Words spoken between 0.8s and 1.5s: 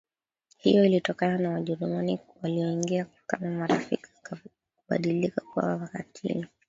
ilitokana na